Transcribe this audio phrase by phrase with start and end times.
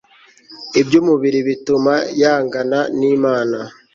[0.79, 3.57] iby umubiri bituma yangana n imana